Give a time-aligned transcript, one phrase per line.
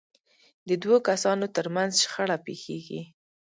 [0.67, 3.01] د دوو کسانو ترمنځ شخړه پېښېږي.